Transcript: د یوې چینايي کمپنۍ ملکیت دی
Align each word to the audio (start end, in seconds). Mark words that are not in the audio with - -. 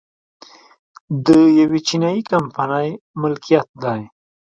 د 1.25 1.27
یوې 1.59 1.79
چینايي 1.87 2.21
کمپنۍ 2.31 2.89
ملکیت 3.21 3.67
دی 3.83 4.01